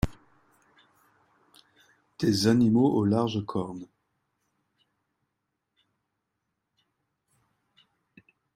[2.17, 3.85] Des animaux aux larges cornes.